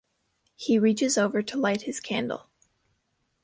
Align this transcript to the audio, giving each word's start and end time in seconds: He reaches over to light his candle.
He 0.55 0.79
reaches 0.79 1.15
over 1.15 1.43
to 1.43 1.57
light 1.59 1.83
his 1.83 1.99
candle. 1.99 2.49